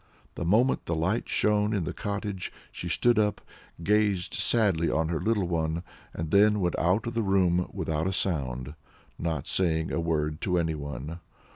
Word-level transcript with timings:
The 0.33 0.43
moment 0.45 0.87
the 0.87 0.95
light 0.95 1.29
shone 1.29 1.73
in 1.73 1.83
the 1.83 1.93
cottage 1.93 2.51
she 2.71 2.89
stood 2.89 3.19
up, 3.19 3.39
gazed 3.83 4.33
sadly 4.33 4.89
on 4.89 5.09
her 5.09 5.21
little 5.21 5.47
one, 5.47 5.83
and 6.11 6.31
then 6.31 6.59
went 6.59 6.75
out 6.79 7.05
of 7.05 7.13
the 7.13 7.21
room 7.21 7.69
without 7.71 8.07
a 8.07 8.11
sound, 8.11 8.73
not 9.19 9.45
saying 9.45 9.91
a 9.91 9.99
word 9.99 10.41
to 10.41 10.57
anyone. 10.57 11.19